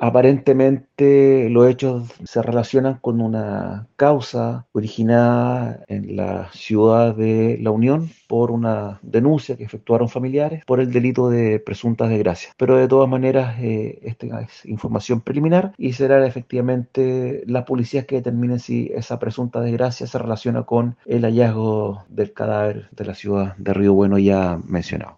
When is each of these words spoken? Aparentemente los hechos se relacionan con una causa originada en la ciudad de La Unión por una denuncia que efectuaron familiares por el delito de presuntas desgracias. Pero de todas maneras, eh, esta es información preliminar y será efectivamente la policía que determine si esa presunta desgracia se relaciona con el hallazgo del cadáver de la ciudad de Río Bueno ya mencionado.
Aparentemente 0.00 1.48
los 1.50 1.68
hechos 1.68 2.08
se 2.24 2.42
relacionan 2.42 2.98
con 3.00 3.20
una 3.20 3.88
causa 3.96 4.66
originada 4.72 5.84
en 5.88 6.16
la 6.16 6.50
ciudad 6.52 7.14
de 7.16 7.58
La 7.60 7.70
Unión 7.70 8.10
por 8.28 8.50
una 8.50 9.00
denuncia 9.02 9.56
que 9.56 9.64
efectuaron 9.64 10.08
familiares 10.08 10.64
por 10.66 10.80
el 10.80 10.92
delito 10.92 11.30
de 11.30 11.58
presuntas 11.58 12.10
desgracias. 12.10 12.54
Pero 12.56 12.76
de 12.76 12.86
todas 12.86 13.08
maneras, 13.08 13.56
eh, 13.60 13.98
esta 14.02 14.40
es 14.42 14.64
información 14.66 15.20
preliminar 15.20 15.72
y 15.76 15.94
será 15.94 16.24
efectivamente 16.26 17.42
la 17.46 17.64
policía 17.64 18.04
que 18.04 18.16
determine 18.16 18.58
si 18.58 18.90
esa 18.94 19.18
presunta 19.18 19.60
desgracia 19.60 20.06
se 20.06 20.18
relaciona 20.18 20.62
con 20.62 20.96
el 21.06 21.22
hallazgo 21.22 22.04
del 22.08 22.32
cadáver 22.32 22.88
de 22.92 23.04
la 23.04 23.14
ciudad 23.14 23.56
de 23.56 23.74
Río 23.74 23.94
Bueno 23.94 24.18
ya 24.18 24.60
mencionado. 24.66 25.06